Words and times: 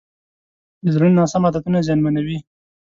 د 0.83 0.85
زړه 0.95 1.07
ناسم 1.17 1.43
عادتونه 1.47 1.79
زیانمنوي. 1.87 2.37